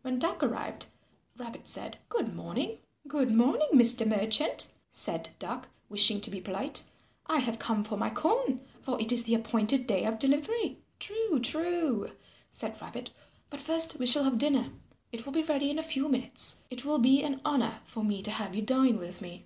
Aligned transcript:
When 0.00 0.18
Duck 0.18 0.42
arrived, 0.42 0.86
Rabbit 1.36 1.68
said, 1.68 1.98
"Good 2.08 2.34
morning." 2.34 2.78
"Good 3.06 3.30
morning, 3.30 3.68
Mr. 3.74 4.06
Merchant," 4.06 4.68
said 4.90 5.28
Duck, 5.38 5.68
wishing 5.90 6.18
to 6.22 6.30
be 6.30 6.40
polite. 6.40 6.82
"I 7.26 7.40
have 7.40 7.58
come 7.58 7.84
for 7.84 7.98
my 7.98 8.08
corn, 8.08 8.62
for 8.80 8.98
it 8.98 9.12
is 9.12 9.24
the 9.24 9.34
appointed 9.34 9.86
day 9.86 10.06
of 10.06 10.18
delivery." 10.18 10.78
"True, 10.98 11.40
true," 11.42 12.10
said 12.50 12.80
Rabbit, 12.80 13.10
"but 13.50 13.60
first 13.60 13.98
we 13.98 14.06
shall 14.06 14.24
have 14.24 14.38
dinner. 14.38 14.70
It 15.12 15.26
will 15.26 15.34
be 15.34 15.42
ready 15.42 15.68
in 15.68 15.78
a 15.78 15.82
few 15.92 16.08
minutes. 16.08 16.64
It 16.70 16.86
will 16.86 16.98
be 16.98 17.22
an 17.22 17.42
honour 17.44 17.80
for 17.84 18.02
me 18.02 18.22
to 18.22 18.30
have 18.30 18.56
you 18.56 18.62
dine 18.62 18.96
with 18.96 19.20
me." 19.20 19.34